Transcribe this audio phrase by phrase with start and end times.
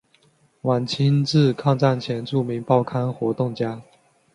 [0.63, 3.83] 晚清至抗战前著名报刊活动家。